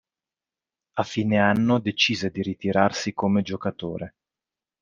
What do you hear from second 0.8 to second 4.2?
A fine anno decise di ritirarsi come giocatore.